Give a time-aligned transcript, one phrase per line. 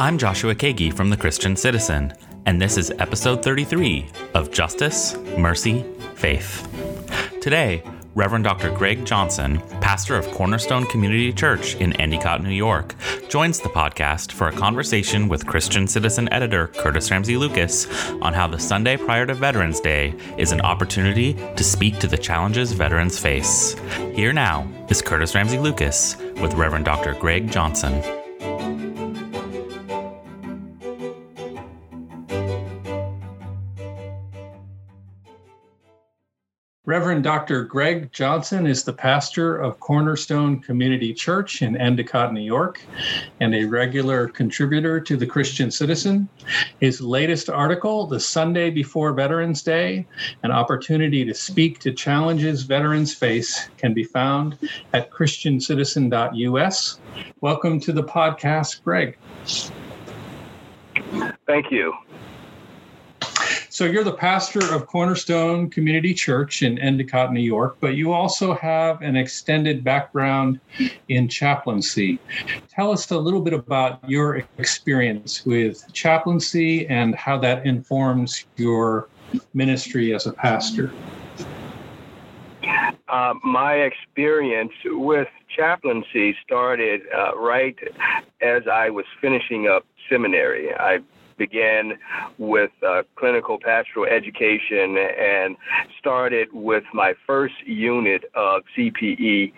[0.00, 2.14] I'm Joshua Kagi from The Christian Citizen,
[2.46, 5.84] and this is episode 33 of Justice, Mercy,
[6.14, 6.66] Faith.
[7.42, 7.82] Today,
[8.14, 8.70] Reverend Dr.
[8.70, 12.94] Greg Johnson, pastor of Cornerstone Community Church in Endicott, New York,
[13.28, 17.86] joins the podcast for a conversation with Christian Citizen editor Curtis Ramsey Lucas
[18.22, 22.16] on how the Sunday prior to Veterans Day is an opportunity to speak to the
[22.16, 23.76] challenges veterans face.
[24.14, 27.12] Here now is Curtis Ramsey Lucas with Reverend Dr.
[27.12, 28.19] Greg Johnson.
[36.90, 37.62] Reverend Dr.
[37.62, 42.80] Greg Johnson is the pastor of Cornerstone Community Church in Endicott, New York,
[43.38, 46.28] and a regular contributor to the Christian Citizen.
[46.80, 50.04] His latest article, The Sunday Before Veterans Day
[50.42, 54.58] An Opportunity to Speak to Challenges Veterans Face, can be found
[54.92, 56.98] at ChristianCitizen.us.
[57.40, 59.16] Welcome to the podcast, Greg.
[61.46, 61.94] Thank you.
[63.72, 68.52] So you're the pastor of Cornerstone Community Church in Endicott, New York, but you also
[68.52, 70.58] have an extended background
[71.06, 72.18] in chaplaincy.
[72.68, 79.08] Tell us a little bit about your experience with chaplaincy and how that informs your
[79.54, 80.92] ministry as a pastor.
[83.08, 87.78] Uh, my experience with chaplaincy started uh, right
[88.40, 90.74] as I was finishing up seminary.
[90.74, 90.98] I
[91.40, 91.98] began
[92.36, 95.56] with uh, clinical pastoral education and
[95.98, 99.52] started with my first unit of CPE,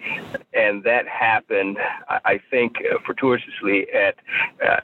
[0.54, 1.76] and that happened,
[2.08, 4.14] I think, fortuitously at.
[4.64, 4.80] Uh,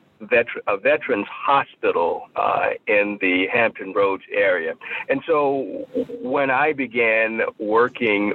[0.67, 4.75] a veterans hospital uh, in the Hampton Roads area.
[5.09, 5.87] And so
[6.21, 8.33] when I began working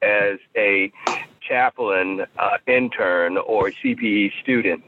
[0.00, 0.92] as a
[1.40, 4.84] chaplain uh, intern or CPE student,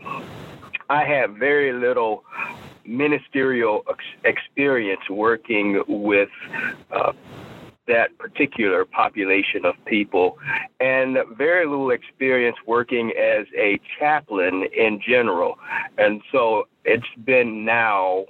[0.90, 2.24] I had very little
[2.90, 6.28] ministerial ex- experience working with
[6.90, 7.12] uh,
[7.86, 10.38] that particular population of people,
[10.80, 15.58] and very little experience working as a chaplain in general.
[15.98, 18.26] And so it's been now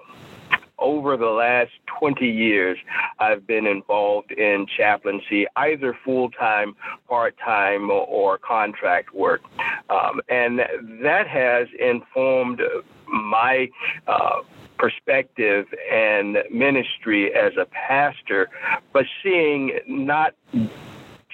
[0.81, 2.79] over the last 20 years,
[3.19, 6.75] I've been involved in chaplaincy, either full time,
[7.07, 9.43] part time, or, contract work.
[9.91, 10.61] Um, and
[11.03, 12.63] that has informed
[13.11, 13.69] my
[14.07, 14.41] uh,
[14.79, 18.49] perspective and ministry as a pastor,
[18.93, 20.35] but seeing not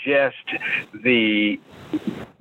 [0.05, 0.37] just
[1.03, 1.59] the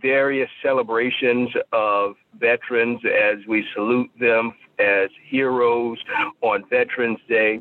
[0.01, 5.97] various celebrations of veterans as we salute them as heroes
[6.41, 7.59] on Veterans Day.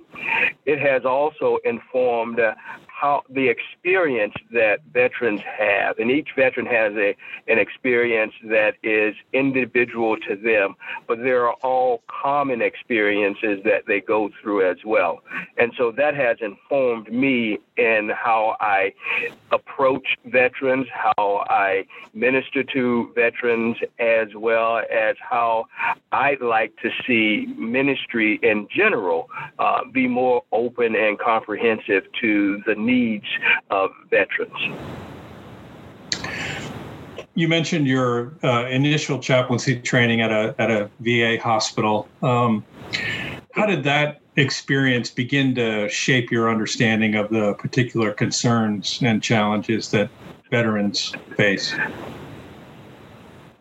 [0.67, 2.39] It has also informed
[2.95, 7.15] how the experience that veterans have, and each veteran has a,
[7.49, 10.77] an experience that is individual to them,
[11.09, 15.23] but there are all common experiences that they go through as well.
[15.59, 18.93] And so that has informed me in how I
[19.51, 21.85] approach veterans, how I
[22.15, 25.67] minister to veterans, as well as how
[26.13, 29.29] I'd like to see ministry in general
[29.59, 32.94] uh, be more open and comprehensive to the needs
[33.71, 34.53] of veterans.
[37.35, 42.09] You mentioned your uh, initial chaplaincy training at a at a VA hospital.
[42.23, 42.65] Um,
[43.53, 49.91] how did that experience begin to shape your understanding of the particular concerns and challenges
[49.91, 50.11] that
[50.51, 51.75] veterans face?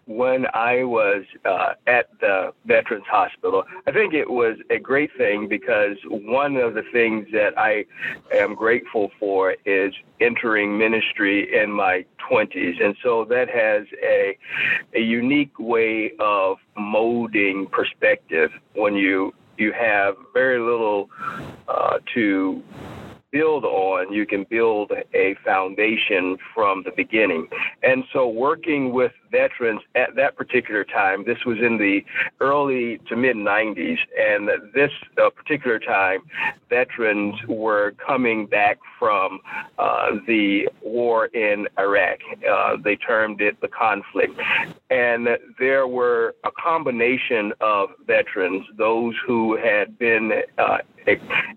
[0.06, 3.64] When I was uh, at the Veterans Hospital.
[3.88, 7.86] I think it was a great thing because one of the things that I
[8.34, 12.84] am grateful for is entering ministry in my 20s.
[12.84, 14.38] And so that has a,
[14.94, 21.10] a unique way of molding perspective when you you have very little
[21.68, 22.64] uh, to
[23.34, 27.48] build on, you can build a foundation from the beginning.
[27.82, 32.02] And so, working with veterans at that particular time, this was in the
[32.40, 36.20] early to mid 90s, and this uh, particular time,
[36.70, 39.40] veterans were coming back from
[39.80, 42.20] uh, the war in Iraq.
[42.50, 44.40] Uh, they termed it the conflict.
[44.92, 45.28] And
[45.60, 50.78] there were a combination of veterans, those who had been uh,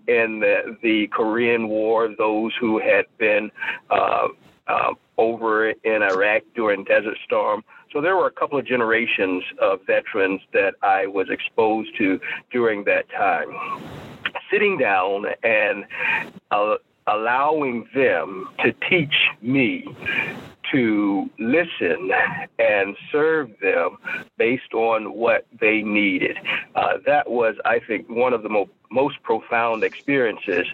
[0.07, 3.51] in the, the, Korean War, those who had been
[3.89, 4.27] uh,
[4.67, 7.63] uh, over in Iraq during Desert Storm.
[7.91, 12.19] So there were a couple of generations of veterans that I was exposed to
[12.51, 13.49] during that time.
[14.51, 15.85] Sitting down and
[16.51, 16.75] uh,
[17.07, 19.87] allowing them to teach me
[20.71, 22.11] to listen
[22.59, 23.97] and serve them
[24.37, 26.37] based on what they needed.
[26.75, 30.65] Uh, that was, I think, one of the mo- most profound experiences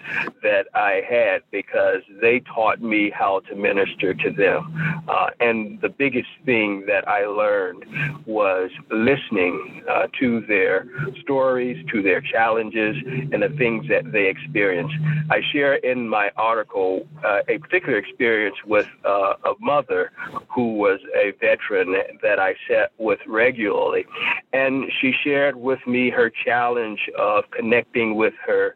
[0.41, 5.03] that I had because they taught me how to minister to them.
[5.07, 7.85] Uh, and the biggest thing that I learned
[8.25, 10.85] was listening uh, to their
[11.21, 12.95] stories, to their challenges,
[13.31, 14.95] and the things that they experienced.
[15.29, 19.82] I share in my article uh, a particular experience with uh, a mother
[20.53, 24.05] who was a veteran that I sat with regularly.
[24.51, 28.75] And she shared with me her challenge of connecting with her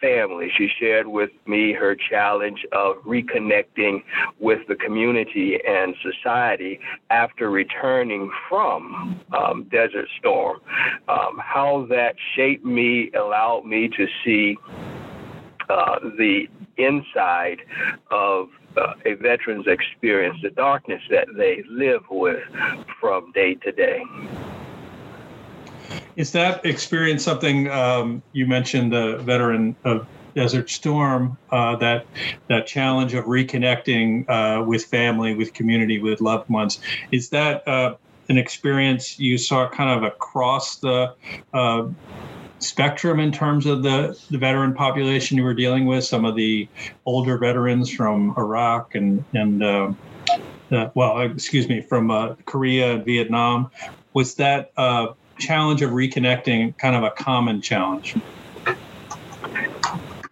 [0.00, 0.50] family.
[0.56, 4.02] She shared with me her challenge of reconnecting
[4.38, 6.80] with the community and society
[7.10, 10.60] after returning from um, Desert Storm.
[11.08, 14.56] Um, how that shaped me, allowed me to see
[15.68, 17.58] uh, the inside
[18.10, 22.42] of uh, a veteran's experience, the darkness that they live with
[23.00, 24.02] from day to day.
[26.16, 32.06] Is that experience something um, you mentioned the veteran of Desert Storm, uh, that
[32.48, 36.78] that challenge of reconnecting uh, with family, with community, with loved ones?
[37.10, 37.96] Is that uh,
[38.28, 41.14] an experience you saw kind of across the
[41.54, 41.88] uh,
[42.66, 46.04] spectrum in terms of the, the veteran population you were dealing with?
[46.04, 46.68] Some of the
[47.04, 49.92] older veterans from Iraq and and uh,
[50.72, 53.70] uh, well, excuse me, from Korea and Vietnam.
[54.14, 55.08] Was that a
[55.38, 58.14] challenge of reconnecting kind of a common challenge?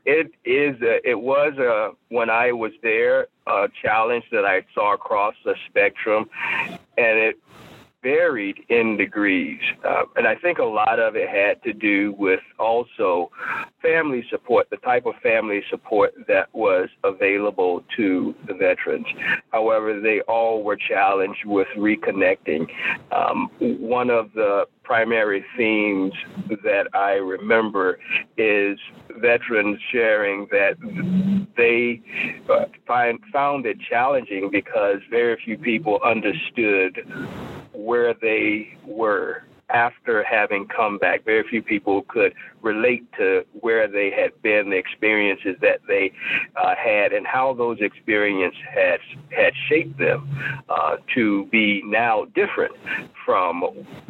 [0.05, 0.81] It is.
[0.83, 5.55] A, it was a when I was there a challenge that I saw across the
[5.69, 6.29] spectrum,
[6.99, 7.37] and it
[8.05, 9.61] varied in degrees.
[9.83, 13.31] Uh, and I think a lot of it had to do with also
[13.83, 19.07] family support, the type of family support that was available to the veterans.
[19.51, 22.69] However, they all were challenged with reconnecting.
[23.11, 26.13] Um, one of the primary themes
[26.63, 27.99] that I remember
[28.37, 28.79] is
[29.19, 30.77] veterans sharing that
[31.57, 32.03] they
[32.51, 37.01] uh, find, found it challenging because very few people understood
[37.75, 41.25] where they were after having come back.
[41.25, 42.33] Very few people could
[42.63, 46.13] relate to where they had been, the experiences that they
[46.57, 49.01] uh, had, and how those experiences had
[49.31, 50.29] had shaped them
[50.69, 52.75] uh, to be now different
[53.25, 53.63] from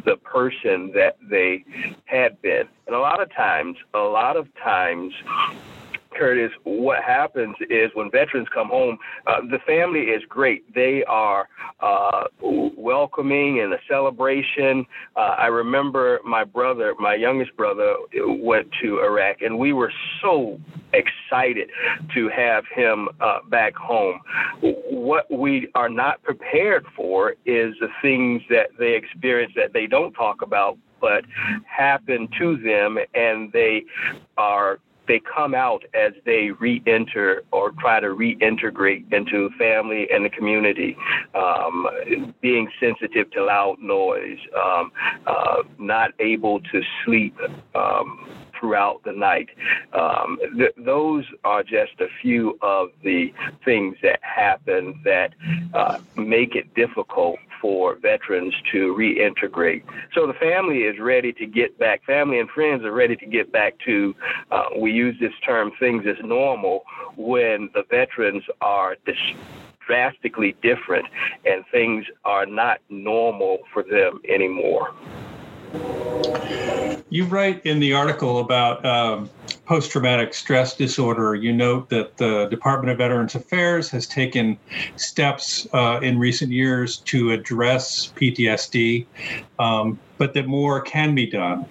[0.05, 1.63] the person that they
[2.05, 2.63] had been.
[2.87, 5.13] And a lot of times, a lot of times,
[6.15, 8.97] Curtis, what happens is when veterans come home,
[9.27, 10.73] uh, the family is great.
[10.73, 11.47] They are
[11.81, 14.85] uh, welcoming and a celebration.
[15.15, 19.91] Uh, I remember my brother, my youngest brother, went to Iraq, and we were
[20.21, 20.59] so
[20.93, 21.69] excited
[22.13, 24.19] to have him uh, back home.
[24.61, 30.13] What we are not prepared for is the things that they experience that they don't
[30.13, 31.25] talk about but
[31.65, 33.83] happen to them and they
[34.37, 40.29] are they come out as they re-enter or try to reintegrate into family and the
[40.29, 40.97] community,
[41.33, 44.91] um, being sensitive to loud noise, um,
[45.25, 47.37] uh, not able to sleep.
[47.73, 48.27] Um,
[48.59, 49.49] throughout the night.
[49.93, 55.33] Um, th- those are just a few of the things that happen that
[55.73, 59.81] uh, make it difficult for veterans to reintegrate.
[60.13, 62.05] So the family is ready to get back.
[62.05, 64.13] Family and friends are ready to get back to,
[64.51, 66.83] uh, we use this term, things as normal,
[67.17, 69.15] when the veterans are dis-
[69.83, 71.07] drastically different
[71.45, 74.93] and things are not normal for them anymore.
[77.09, 79.29] You write in the article about um,
[79.65, 81.33] post traumatic stress disorder.
[81.35, 84.57] You note that the Department of Veterans Affairs has taken
[84.95, 89.05] steps uh, in recent years to address PTSD,
[89.59, 91.65] um, but that more can be done.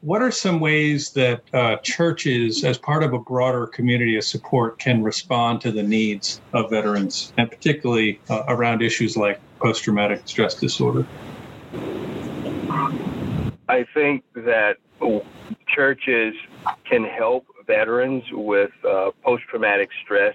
[0.00, 4.78] What are some ways that uh, churches, as part of a broader community of support,
[4.78, 10.22] can respond to the needs of veterans, and particularly uh, around issues like post traumatic
[10.24, 11.06] stress disorder?
[13.70, 14.78] I think that
[15.68, 16.34] churches
[16.90, 20.34] can help veterans with uh, post traumatic stress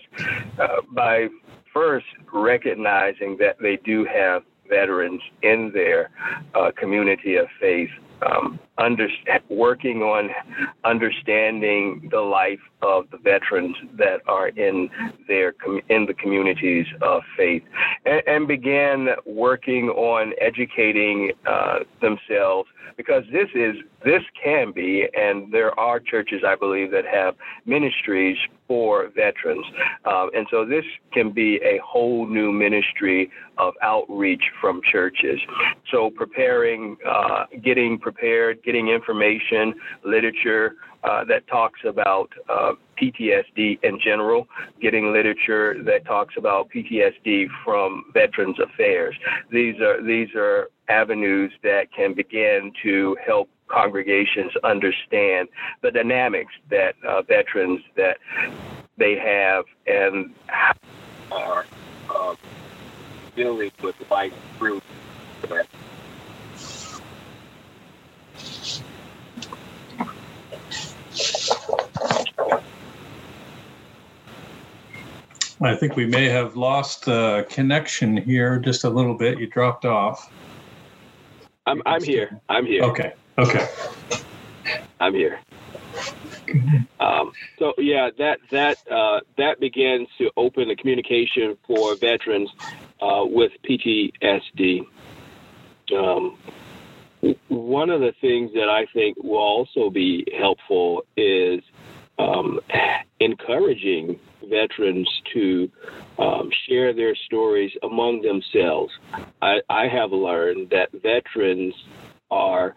[0.57, 1.27] uh, by
[1.73, 6.11] first recognizing that they do have veterans in their
[6.55, 7.89] uh, community of faith
[8.21, 9.07] um, under,
[9.49, 10.29] working on
[10.85, 14.89] understanding the life of the veterans that are in
[15.27, 15.53] their
[15.89, 17.63] in the communities of faith,
[18.05, 25.51] and, and began working on educating uh, themselves because this is this can be, and
[25.51, 28.37] there are churches I believe that have ministries
[28.67, 29.65] for veterans,
[30.05, 35.39] um, and so this can be a whole new ministry of outreach from churches.
[35.91, 39.73] So preparing, uh, getting prepared, getting information,
[40.03, 40.75] literature.
[41.03, 44.47] Uh, that talks about uh, PTSD in general,
[44.81, 49.15] getting literature that talks about PTSD from Veterans Affairs.
[49.51, 55.47] These are these are avenues that can begin to help congregations understand
[55.81, 58.17] the dynamics that uh, veterans that
[58.97, 60.33] they have and
[61.31, 61.65] are
[62.09, 62.35] uh,
[63.35, 64.81] dealing with life through
[65.49, 65.67] that.
[75.61, 79.39] I think we may have lost uh, connection here just a little bit.
[79.39, 80.29] You dropped off.
[81.75, 82.39] I'm I'm here.
[82.49, 82.83] I'm here.
[82.83, 83.13] Okay.
[83.37, 83.67] Okay.
[84.99, 85.39] I'm here.
[86.99, 92.49] Um, so yeah, that that uh, that begins to open the communication for veterans
[93.01, 94.85] uh, with PTSD.
[95.95, 96.37] Um,
[97.47, 101.61] one of the things that I think will also be helpful is
[102.17, 102.59] um,
[103.19, 105.71] encouraging veterans to
[106.17, 108.93] um, share their stories among themselves.
[109.41, 111.73] I, I have learned that veterans
[112.31, 112.75] are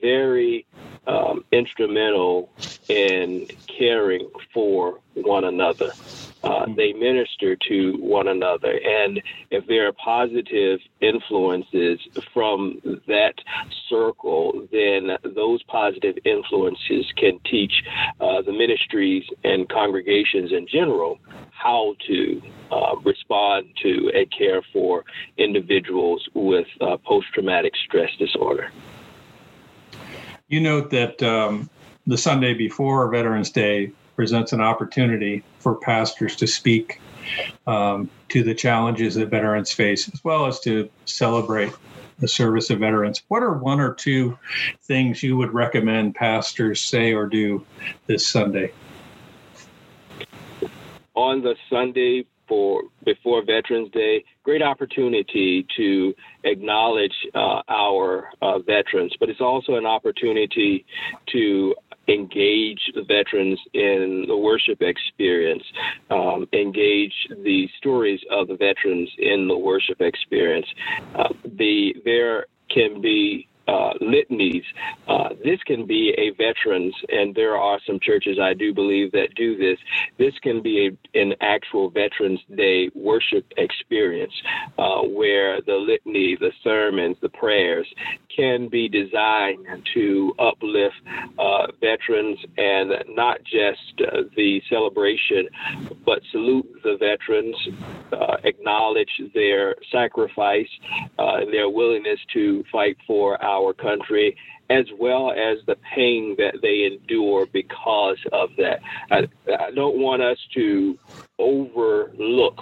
[0.00, 0.66] very
[1.06, 2.50] um, instrumental
[2.88, 5.92] in caring for one another.
[6.42, 6.74] Uh, hmm.
[6.74, 8.78] they minister to one another.
[8.82, 12.00] And if there are positive influences
[12.32, 13.34] from that
[13.88, 17.72] circle, then those positive influences can teach
[18.20, 21.18] uh, the ministries and congregations in general
[21.50, 25.04] how to uh, respond to and care for
[25.36, 28.72] individuals with uh, post traumatic stress disorder.
[30.48, 31.68] You note that um,
[32.06, 37.00] the Sunday before Veterans Day presents an opportunity for pastors to speak
[37.66, 41.72] um, to the challenges that veterans face, as well as to celebrate
[42.18, 43.22] the service of veterans.
[43.28, 44.38] What are one or two
[44.82, 47.64] things you would recommend pastors say or do
[48.08, 48.74] this Sunday?
[51.14, 59.14] On the Sunday for before Veterans Day, great opportunity to acknowledge uh, our uh, veterans,
[59.18, 60.84] but it's also an opportunity
[61.32, 61.74] to
[62.10, 65.62] engage the veterans in the worship experience,
[66.10, 67.14] um, engage
[67.44, 70.66] the stories of the veterans in the worship experience.
[71.14, 74.64] Uh, the there can be uh, litanies.
[75.06, 79.34] Uh, this can be a veterans, and there are some churches I do believe that
[79.36, 79.78] do this.
[80.18, 84.32] This can be a, an actual Veterans Day worship experience
[84.78, 87.86] uh, where the litany, the sermons, the prayers
[88.34, 90.94] can be designed to uplift
[91.38, 95.48] uh, veterans and not just uh, the celebration,
[96.04, 97.56] but salute the veterans,
[98.12, 100.68] uh, acknowledge their sacrifice,
[101.18, 104.36] and their willingness to fight for our country,
[104.70, 108.80] as well as the pain that they endure because of that.
[109.10, 110.96] I, I don't want us to
[111.38, 112.60] overlook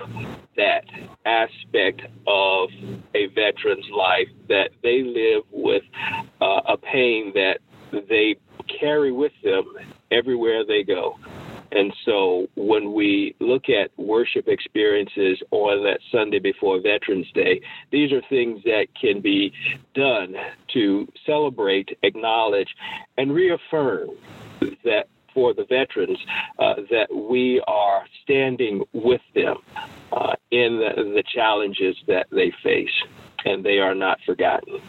[0.56, 0.84] that
[1.26, 2.70] aspect of
[3.14, 5.82] a veteran's life that they live with
[6.40, 7.58] uh, a pain that
[8.08, 8.36] they
[8.80, 9.64] carry with them
[10.10, 11.18] everywhere they go.
[11.70, 13.36] And so when we
[13.68, 17.60] at worship experiences on that Sunday before Veterans Day,
[17.90, 19.52] these are things that can be
[19.94, 20.34] done
[20.74, 22.74] to celebrate, acknowledge,
[23.16, 24.10] and reaffirm
[24.84, 26.18] that for the veterans
[26.58, 29.56] uh, that we are standing with them
[30.12, 32.90] uh, in the, the challenges that they face,
[33.44, 34.80] and they are not forgotten.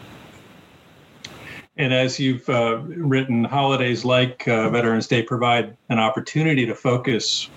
[1.76, 7.48] And as you've uh, written, holidays like uh, Veterans Day provide an opportunity to focus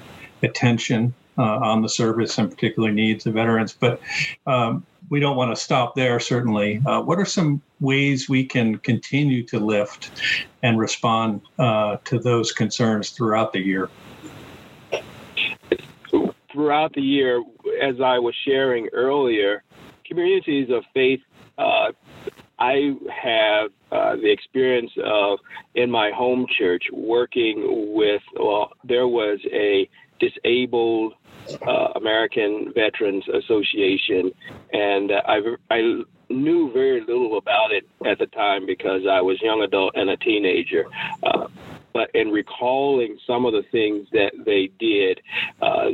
[0.44, 3.74] attention uh, on the service and particular needs of veterans.
[3.74, 4.00] But
[4.46, 6.82] um, we don't want to stop there, certainly.
[6.86, 10.12] Uh, what are some ways we can continue to lift
[10.62, 13.90] and respond uh, to those concerns throughout the year?
[16.52, 17.44] Throughout the year,
[17.82, 19.64] as I was sharing earlier,
[20.06, 21.22] communities of faith
[21.58, 21.92] uh,
[22.60, 25.40] I have uh, the experience of
[25.76, 29.90] in my home church working with, well, there was a
[30.30, 31.14] disabled
[31.68, 34.32] uh, American Veterans Association,
[34.72, 39.42] and uh, I, I knew very little about it at the time because I was
[39.42, 40.86] young adult and a teenager.
[41.22, 41.48] Uh,
[41.94, 45.22] but in recalling some of the things that they did,
[45.62, 45.90] uh,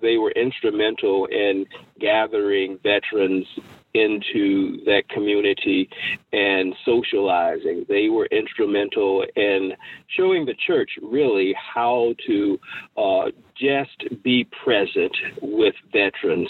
[0.00, 1.66] they were instrumental in
[2.00, 3.46] gathering veterans
[3.94, 5.88] into that community
[6.32, 7.86] and socializing.
[7.88, 9.72] They were instrumental in
[10.16, 12.60] showing the church really how to
[12.96, 16.48] uh, just be present with veterans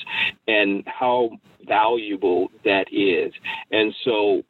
[0.49, 1.31] and how
[1.67, 3.33] valuable that is.
[3.71, 4.43] And so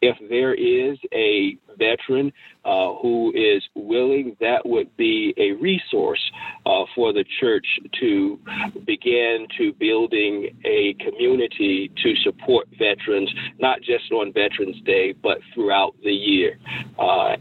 [0.00, 2.32] if there is a veteran
[2.64, 6.30] uh, who is willing, that would be a resource
[6.66, 7.66] uh, for the church
[8.00, 8.38] to
[8.84, 15.94] begin to building a community to support veterans, not just on Veterans Day, but throughout
[16.02, 16.58] the year.
[16.98, 17.36] Uh,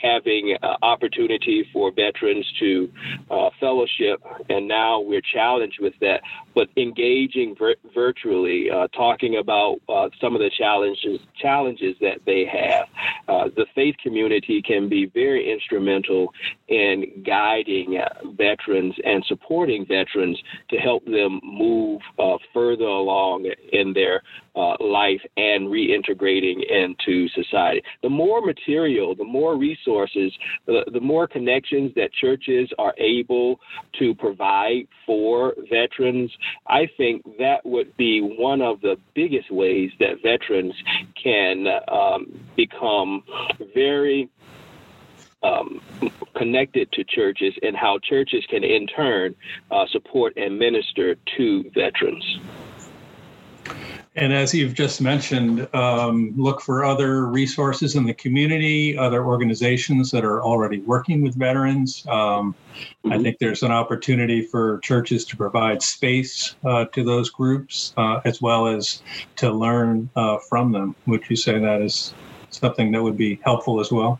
[0.00, 2.90] having opportunity for veterans to
[3.30, 6.20] uh, fellowship, and now we're challenged with that.
[6.54, 12.46] But engaging vir- virtually, uh, talking about uh, some of the challenges challenges that they
[12.46, 12.86] have.
[13.46, 16.32] Uh, the faith community can be very instrumental
[16.68, 20.38] in guiding uh, veterans and supporting veterans
[20.70, 22.00] to help them move
[22.52, 24.22] further along in their
[24.56, 27.82] uh, life and reintegrating into society.
[28.02, 30.32] The more material, the more resources,
[30.66, 33.60] the, the more connections that churches are able
[33.98, 36.30] to provide for veterans,
[36.66, 40.74] I think that would be one of the biggest ways that veterans
[41.22, 43.22] can um, become
[43.74, 44.30] very
[45.42, 45.80] um,
[46.36, 49.34] connected to churches and how churches can in turn
[49.70, 52.38] uh, support and minister to veterans.
[54.16, 60.10] And as you've just mentioned, um, look for other resources in the community, other organizations
[60.10, 62.06] that are already working with veterans.
[62.08, 63.12] Um, mm-hmm.
[63.12, 68.20] I think there's an opportunity for churches to provide space uh, to those groups uh,
[68.24, 69.02] as well as
[69.36, 70.96] to learn uh, from them.
[71.06, 72.14] Would you say that is
[72.48, 74.18] something that would be helpful as well?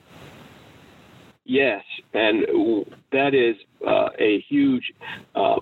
[1.47, 2.45] Yes, and
[3.12, 4.93] that is uh, a huge
[5.35, 5.61] uh,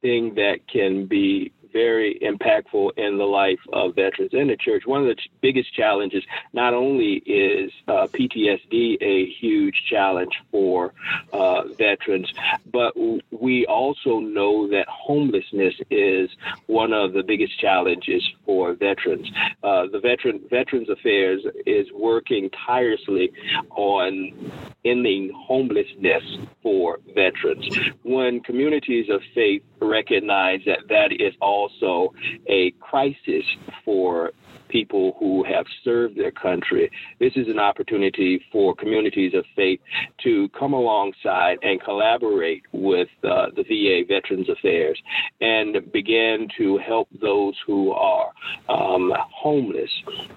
[0.00, 4.84] thing that can be very impactful in the life of veterans in the church.
[4.86, 10.92] One of the ch- biggest challenges, not only is uh, PTSD a huge challenge for
[11.32, 12.32] uh, veterans,
[12.72, 16.30] but w- we also know that homelessness is
[16.66, 19.30] one of the biggest challenges for veterans.
[19.62, 23.32] Uh, the veteran Veterans Affairs is working tirelessly
[23.70, 24.52] on
[24.84, 26.22] ending homelessness
[26.62, 27.68] for veterans.
[28.02, 32.14] When communities of faith recognize that that is also
[32.48, 33.44] a crisis
[33.84, 34.32] for
[34.68, 36.90] people who have served their country.
[37.20, 39.80] This is an opportunity for communities of faith
[40.24, 45.00] to come alongside and collaborate with uh, the VA Veterans Affairs
[45.40, 48.30] and begin to help those who are
[48.68, 49.90] um, homeless.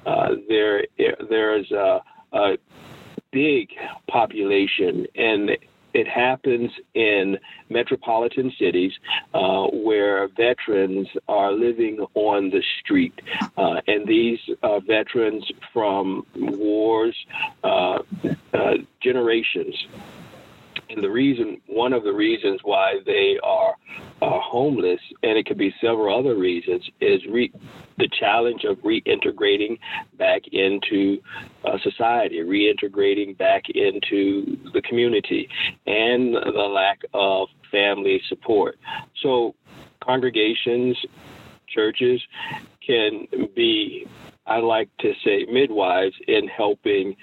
[0.05, 0.85] Uh, there,
[1.29, 2.01] there's a,
[2.33, 2.57] a
[3.31, 3.69] big
[4.09, 5.51] population and
[5.95, 8.91] it happens in metropolitan cities
[9.33, 13.17] uh, where veterans are living on the street.
[13.57, 17.15] Uh, and these uh, veterans from wars,
[17.63, 17.99] uh,
[18.53, 19.87] uh, generations,
[20.89, 23.75] and the reason, one of the reasons why they are
[24.21, 27.51] uh, homeless, and it could be several other reasons, is re-
[27.97, 29.77] the challenge of reintegrating
[30.17, 31.21] back into
[31.63, 35.47] uh, society, reintegrating back into the community,
[35.87, 38.77] and the lack of family support.
[39.21, 39.55] So,
[40.03, 40.97] congregations,
[41.67, 42.21] churches
[42.85, 44.05] can be,
[44.45, 47.15] I like to say, midwives in helping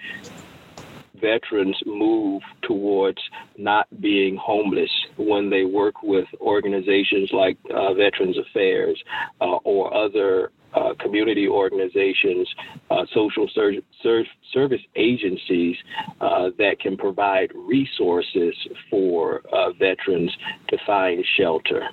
[1.22, 3.20] veterans move towards
[3.58, 8.98] not being homeless when they work with organizations like uh, Veterans Affairs
[9.42, 12.48] uh, or other uh, community organizations,
[12.90, 15.76] uh, social ser- ser- service agencies
[16.22, 18.54] uh, that can provide resources
[18.88, 20.34] for uh, veterans
[20.68, 21.86] to find shelter.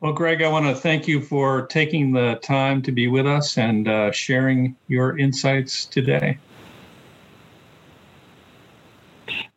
[0.00, 3.56] Well, Greg, I want to thank you for taking the time to be with us
[3.56, 6.38] and sharing your insights today.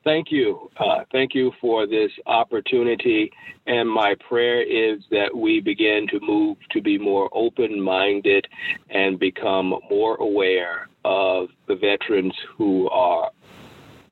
[0.07, 0.71] Thank you.
[0.77, 3.29] Uh, thank you for this opportunity.
[3.65, 8.47] And my prayer is that we begin to move to be more open minded
[8.89, 13.31] and become more aware of the veterans who are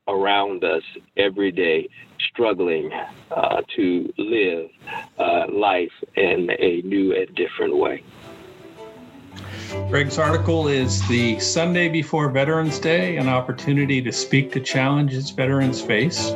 [0.10, 0.84] around us
[1.16, 1.88] every day,
[2.30, 2.92] struggling
[3.32, 4.68] uh, to live
[5.18, 8.04] uh, life in a new and different way.
[9.90, 15.80] Greg's article is The Sunday Before Veterans Day An Opportunity to Speak to Challenges Veterans
[15.80, 16.34] Face.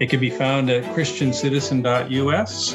[0.00, 2.74] It can be found at christiancitizen.us.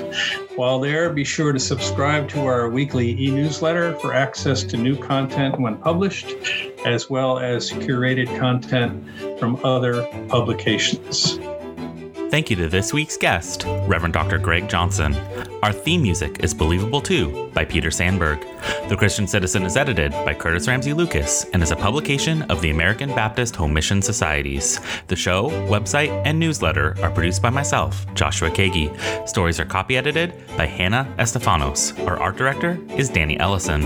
[0.56, 4.98] While there, be sure to subscribe to our weekly e newsletter for access to new
[4.98, 6.34] content when published,
[6.86, 9.08] as well as curated content
[9.40, 11.38] from other publications.
[12.30, 14.40] Thank you to this week's guest, Reverend Dr.
[14.40, 15.14] Greg Johnson.
[15.62, 18.40] Our theme music is Believable Too by Peter Sandberg.
[18.88, 22.70] The Christian Citizen is edited by Curtis Ramsey Lucas and is a publication of the
[22.70, 24.80] American Baptist Home Mission Societies.
[25.08, 29.28] The show, website, and newsletter are produced by myself, Joshua Kagi.
[29.28, 32.08] Stories are copy edited by Hannah Estefanos.
[32.08, 33.82] Our art director is Danny Ellison.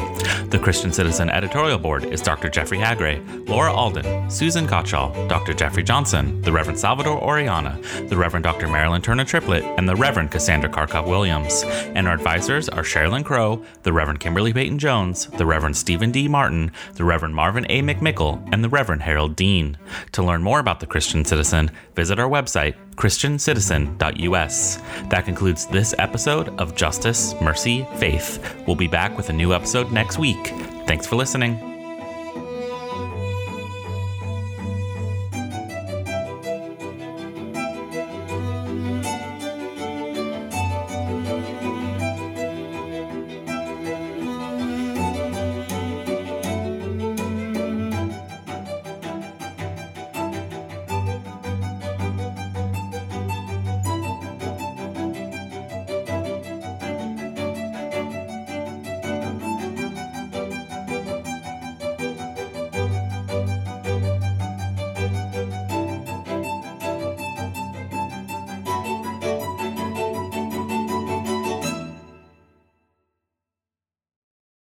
[0.50, 2.50] The Christian Citizen editorial board is Dr.
[2.50, 5.56] Jeffrey Haggray, Laura Alden, Susan Gottschall, Dr.
[5.56, 8.68] Jeffrey Johnson, the Reverend Salvador Orellana, the Reverend Dr.
[8.68, 11.63] Marilyn Turner Triplett, and the Reverend Cassandra Carkuff Williams.
[11.64, 16.28] And our advisors are Sherilyn Crow, the Reverend Kimberly Peyton Jones, the Reverend Stephen D.
[16.28, 17.82] Martin, the Reverend Marvin A.
[17.82, 19.78] McMickle, and the Reverend Harold Dean.
[20.14, 24.78] To learn more about the Christian Citizen, visit our website, christiancitizen.us.
[25.10, 28.64] That concludes this episode of Justice, Mercy, Faith.
[28.68, 30.48] We'll be back with a new episode next week.
[30.88, 31.73] Thanks for listening.